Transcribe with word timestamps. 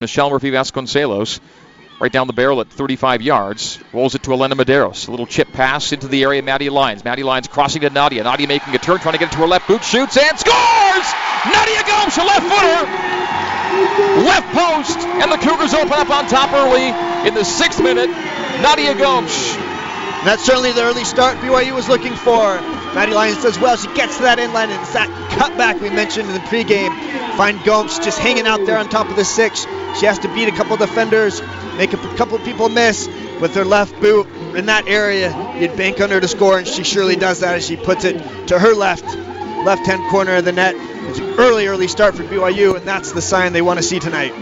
Michelle 0.00 0.30
Murphy 0.30 0.50
Vasconcelos 0.50 1.40
right 2.00 2.10
down 2.10 2.26
the 2.26 2.32
barrel 2.32 2.62
at 2.62 2.68
35 2.68 3.20
yards. 3.20 3.78
Rolls 3.92 4.14
it 4.14 4.22
to 4.22 4.32
Elena 4.32 4.56
Medeiros. 4.56 5.08
A 5.08 5.10
little 5.10 5.26
chip 5.26 5.52
pass 5.52 5.92
into 5.92 6.08
the 6.08 6.22
area. 6.22 6.42
Maddie 6.42 6.70
Lyons. 6.70 7.04
Maddie 7.04 7.22
Lyons 7.22 7.48
crossing 7.48 7.82
to 7.82 7.90
Nadia. 7.90 8.24
Nadia 8.24 8.48
making 8.48 8.74
a 8.74 8.78
turn, 8.78 8.98
trying 9.00 9.12
to 9.12 9.18
get 9.18 9.28
it 9.28 9.32
to 9.32 9.40
her 9.40 9.46
left 9.46 9.68
boot. 9.68 9.84
Shoots 9.84 10.16
and 10.16 10.38
scores! 10.38 11.08
Nadia 11.52 11.84
Gomes, 11.84 12.16
a 12.16 12.24
left 12.24 12.48
footer. 12.48 12.82
Left 14.24 14.48
post, 14.56 14.98
and 15.20 15.30
the 15.30 15.36
Cougars 15.36 15.74
open 15.74 15.92
up 15.92 16.08
on 16.08 16.26
top 16.28 16.50
early 16.54 17.28
in 17.28 17.34
the 17.34 17.44
sixth 17.44 17.82
minute. 17.82 18.08
Nadia 18.08 18.94
Gomes. 18.94 19.54
That's 20.24 20.42
certainly 20.42 20.72
the 20.72 20.82
early 20.82 21.04
start 21.04 21.36
BYU 21.44 21.74
was 21.74 21.90
looking 21.90 22.14
for. 22.14 22.58
Maddie 22.96 23.12
Lyons 23.12 23.42
does 23.42 23.58
well. 23.58 23.76
She 23.76 23.92
gets 23.92 24.16
to 24.16 24.22
that 24.22 24.38
inline, 24.38 24.72
and 24.72 24.80
it's 24.80 24.94
that 24.94 25.10
cutback 25.36 25.78
we 25.82 25.90
mentioned 25.90 26.26
in 26.26 26.32
the 26.32 26.40
pregame. 26.40 26.96
Find 27.36 27.62
Gomes 27.64 27.98
just 27.98 28.18
hanging 28.18 28.46
out 28.46 28.64
there 28.64 28.78
on 28.78 28.88
top 28.88 29.10
of 29.10 29.16
the 29.16 29.26
six. 29.26 29.66
She 29.98 30.06
has 30.06 30.18
to 30.20 30.28
beat 30.28 30.48
a 30.48 30.52
couple 30.52 30.76
defenders, 30.76 31.42
make 31.76 31.92
a 31.92 32.16
couple 32.16 32.38
people 32.38 32.68
miss 32.68 33.08
with 33.40 33.54
her 33.54 33.64
left 33.64 33.98
boot 34.00 34.26
in 34.54 34.66
that 34.66 34.86
area. 34.86 35.30
You'd 35.58 35.76
bank 35.76 36.00
on 36.00 36.10
her 36.10 36.20
to 36.20 36.28
score, 36.28 36.58
and 36.58 36.66
she 36.66 36.84
surely 36.84 37.16
does 37.16 37.40
that 37.40 37.56
as 37.56 37.66
she 37.66 37.76
puts 37.76 38.04
it 38.04 38.48
to 38.48 38.58
her 38.58 38.74
left, 38.74 39.04
left-hand 39.04 40.10
corner 40.10 40.36
of 40.36 40.44
the 40.44 40.52
net. 40.52 40.74
It's 40.76 41.18
an 41.18 41.34
early, 41.38 41.66
early 41.66 41.88
start 41.88 42.14
for 42.14 42.22
BYU, 42.22 42.76
and 42.76 42.86
that's 42.86 43.12
the 43.12 43.22
sign 43.22 43.52
they 43.52 43.62
want 43.62 43.78
to 43.78 43.82
see 43.82 43.98
tonight. 43.98 44.32